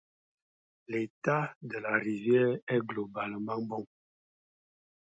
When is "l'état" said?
0.87-1.55